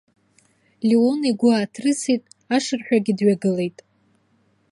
Леон 0.87 1.21
игәы 1.29 1.49
ааҭрысит, 1.53 2.23
ашырҳәагьы 2.55 3.13
дҩагылеит. 3.17 3.77